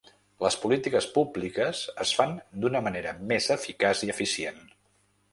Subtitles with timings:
[0.43, 4.59] Les polítiques públiques es fan d’una manera més eficaç i eficient.